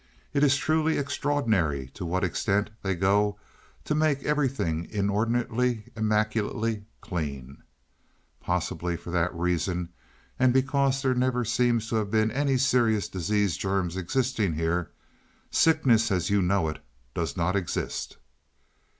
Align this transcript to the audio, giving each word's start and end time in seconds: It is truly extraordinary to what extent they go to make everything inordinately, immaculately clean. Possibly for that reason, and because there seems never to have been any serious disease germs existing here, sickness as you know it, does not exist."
It 0.33 0.43
is 0.43 0.57
truly 0.57 0.97
extraordinary 0.97 1.89
to 1.93 2.05
what 2.07 2.23
extent 2.23 2.71
they 2.81 2.95
go 2.95 3.37
to 3.83 3.93
make 3.93 4.23
everything 4.23 4.87
inordinately, 4.89 5.91
immaculately 5.95 6.85
clean. 7.01 7.61
Possibly 8.39 8.97
for 8.97 9.11
that 9.11 9.31
reason, 9.31 9.89
and 10.39 10.53
because 10.53 11.03
there 11.03 11.13
seems 11.13 11.17
never 11.19 11.83
to 11.89 11.95
have 11.97 12.09
been 12.09 12.31
any 12.31 12.57
serious 12.57 13.07
disease 13.07 13.57
germs 13.57 13.95
existing 13.95 14.53
here, 14.53 14.89
sickness 15.51 16.11
as 16.11 16.31
you 16.31 16.41
know 16.41 16.67
it, 16.67 16.79
does 17.13 17.37
not 17.37 17.55
exist." 17.55 18.17